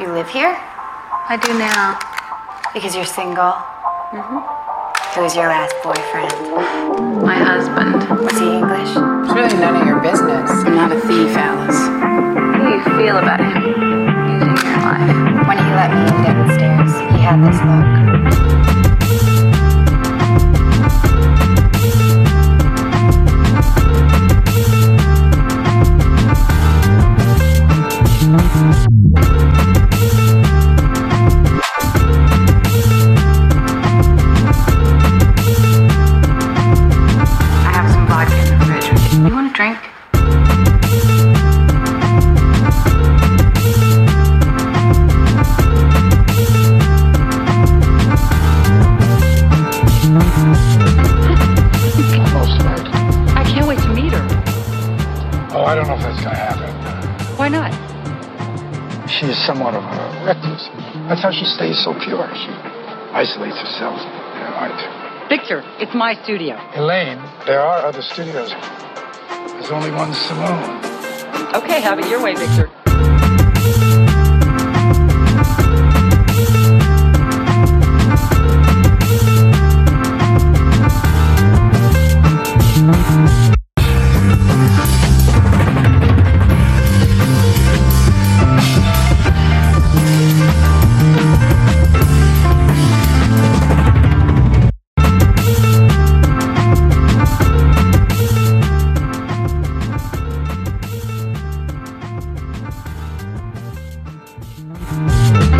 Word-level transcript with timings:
You 0.00 0.12
live 0.12 0.28
here? 0.28 0.54
I 0.54 1.36
do 1.42 1.58
now. 1.58 1.98
Because 2.72 2.94
you're 2.94 3.04
single? 3.04 3.50
Mm-hmm. 4.14 4.46
Who 5.14 5.22
was 5.26 5.34
your 5.34 5.50
last 5.50 5.74
boyfriend? 5.82 6.30
My 7.26 7.34
husband. 7.34 8.06
Was 8.22 8.38
he 8.38 8.46
English? 8.46 8.94
It's 8.94 9.34
really 9.34 9.58
none 9.58 9.74
of 9.74 9.86
your 9.88 9.98
business. 9.98 10.50
I'm 10.62 10.76
not 10.76 10.92
a 10.92 11.00
thief, 11.00 11.34
Alice. 11.34 11.74
How 11.74 12.62
do 12.62 12.70
you 12.70 12.82
feel 12.96 13.18
about 13.18 13.40
him 13.40 13.67
I 55.68 55.74
don't 55.74 55.86
know 55.86 55.96
if 55.96 56.00
that's 56.00 56.24
going 56.24 56.32
to 56.32 56.40
happen. 56.40 57.36
Why 57.36 57.48
not? 57.52 57.68
She 59.04 59.26
is 59.26 59.36
somewhat 59.44 59.74
of 59.74 59.84
a 59.84 60.24
recluse. 60.24 60.64
That's 61.12 61.20
how 61.20 61.30
she 61.30 61.44
stays 61.44 61.76
so 61.84 61.92
pure. 61.92 62.24
She 62.32 62.48
isolates 63.12 63.60
herself. 63.60 64.00
Right. 64.56 65.28
Victor, 65.28 65.60
it's 65.76 65.94
my 65.94 66.16
studio. 66.24 66.56
Elaine, 66.74 67.20
there 67.44 67.60
are 67.60 67.84
other 67.84 68.00
studios. 68.00 68.48
There's 69.60 69.70
only 69.70 69.92
one 69.92 70.14
saloon. 70.14 70.80
Okay, 71.52 71.82
have 71.82 71.98
it 71.98 72.08
your 72.08 72.22
way, 72.22 72.34
Victor. 72.34 72.72